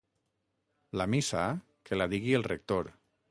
[1.01, 1.43] La missa
[1.91, 2.91] que la digui el rector.